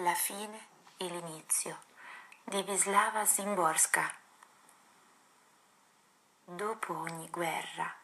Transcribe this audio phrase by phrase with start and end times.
[0.00, 0.66] La fine
[0.98, 1.80] e l'inizio
[2.44, 4.14] di Wisława Zimborska.
[6.44, 7.96] Dopo ogni guerra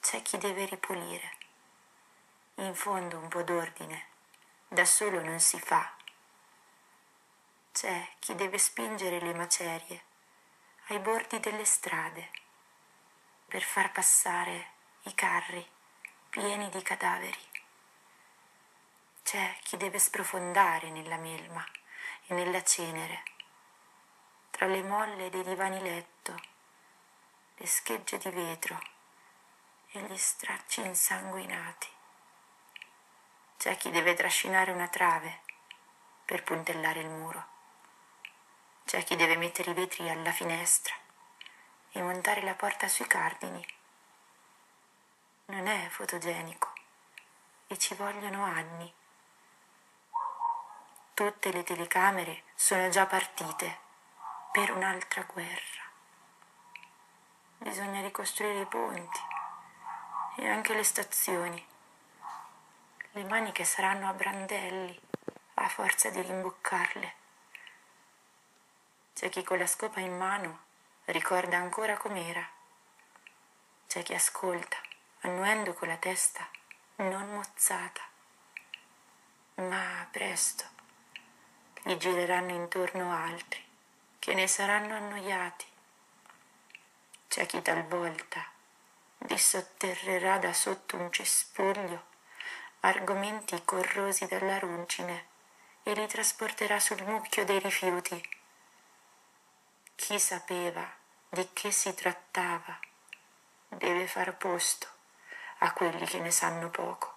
[0.00, 1.36] c'è chi deve ripulire.
[2.54, 4.06] In fondo un po' d'ordine
[4.66, 5.92] da solo non si fa.
[7.70, 10.04] C'è chi deve spingere le macerie
[10.86, 12.30] ai bordi delle strade
[13.46, 14.70] per far passare
[15.02, 15.68] i carri
[16.30, 17.49] pieni di cadaveri.
[19.30, 21.64] C'è chi deve sprofondare nella melma
[22.26, 23.22] e nella cenere,
[24.50, 26.34] tra le molle dei divani letto,
[27.54, 28.76] le schegge di vetro
[29.92, 31.86] e gli stracci insanguinati.
[33.56, 35.42] C'è chi deve trascinare una trave
[36.24, 37.46] per puntellare il muro.
[38.84, 40.94] C'è chi deve mettere i vetri alla finestra
[41.92, 43.64] e montare la porta sui cardini.
[45.44, 46.72] Non è fotogenico
[47.68, 48.98] e ci vogliono anni
[51.20, 53.78] Tutte le telecamere sono già partite
[54.52, 55.82] per un'altra guerra.
[57.58, 59.20] Bisogna ricostruire i ponti
[60.36, 61.62] e anche le stazioni.
[63.10, 64.98] Le maniche saranno a brandelli
[65.56, 67.14] a forza di rimboccarle.
[69.12, 70.60] C'è chi con la scopa in mano
[71.04, 72.48] ricorda ancora com'era.
[73.86, 74.78] C'è chi ascolta,
[75.20, 76.48] annuendo con la testa
[76.96, 78.00] non mozzata.
[79.56, 80.79] Ma presto
[81.82, 83.64] gli gireranno intorno altri
[84.18, 85.66] che ne saranno annoiati.
[87.28, 88.44] C'è chi talvolta
[89.16, 92.08] dissotterrerà da sotto un cespuglio
[92.80, 95.28] argomenti corrosi dalla ruggine
[95.82, 98.28] e li trasporterà sul mucchio dei rifiuti.
[99.94, 100.88] Chi sapeva
[101.28, 102.78] di che si trattava
[103.68, 104.88] deve far posto
[105.58, 107.16] a quelli che ne sanno poco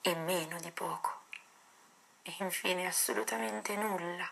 [0.00, 1.23] e meno di poco
[2.26, 4.28] e infine assolutamente nulla.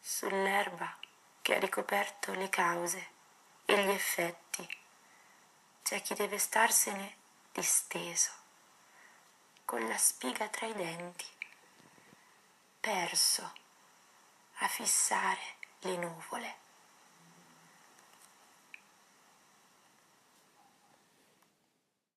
[0.00, 0.98] Sull'erba
[1.40, 3.08] che ha ricoperto le cause
[3.64, 4.68] e gli effetti
[5.82, 7.16] c'è chi deve starsene
[7.52, 8.30] disteso,
[9.64, 11.26] con la spiga tra i denti,
[12.80, 13.52] perso
[14.58, 16.56] a fissare le nuvole.